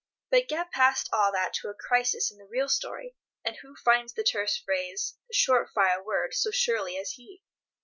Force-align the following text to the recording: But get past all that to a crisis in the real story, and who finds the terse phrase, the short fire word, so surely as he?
But 0.31 0.47
get 0.47 0.71
past 0.71 1.09
all 1.13 1.31
that 1.31 1.53
to 1.61 1.67
a 1.69 1.75
crisis 1.75 2.31
in 2.31 2.39
the 2.39 2.47
real 2.47 2.67
story, 2.69 3.15
and 3.45 3.57
who 3.57 3.75
finds 3.75 4.13
the 4.15 4.23
terse 4.23 4.57
phrase, 4.57 5.13
the 5.27 5.33
short 5.35 5.69
fire 5.75 6.03
word, 6.03 6.33
so 6.33 6.49
surely 6.49 6.97
as 6.97 7.11
he? 7.11 7.43